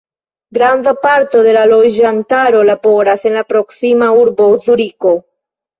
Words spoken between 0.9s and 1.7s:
parto de la